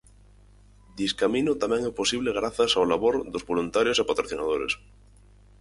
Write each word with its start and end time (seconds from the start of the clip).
Discamino 1.01 1.51
tamén 1.63 1.81
é 1.89 1.91
posible 2.01 2.35
grazas 2.39 2.71
ao 2.73 2.89
labor 2.91 3.15
dos 3.31 3.45
voluntarios 3.49 3.97
e 4.01 4.07
patrocinadores. 4.09 4.73